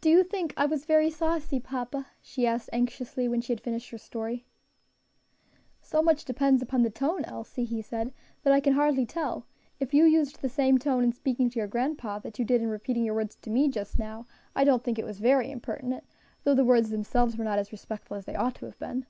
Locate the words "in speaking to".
11.02-11.58